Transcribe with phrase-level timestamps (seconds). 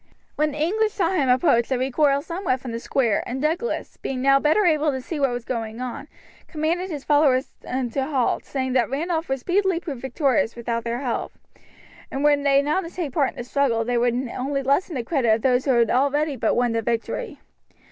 [0.35, 4.19] When the English saw him approach they recoiled somewhat from the square, and Douglas, being
[4.19, 6.07] now better able to see what was going on,
[6.47, 11.33] commanded his followers to halt, saying that Randolph would speedily prove victorious without their help,
[12.09, 15.03] and were they now to take part in the struggle they would only lessen the
[15.03, 17.37] credit of those who had already all but won the victory.